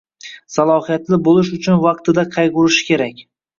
[0.53, 3.25] salohiyatli bo‘lishi uchun vaqtida qayg‘urishi kerak.